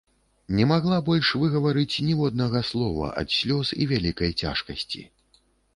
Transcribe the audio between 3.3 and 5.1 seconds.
слёз і вялікай цяжкасці.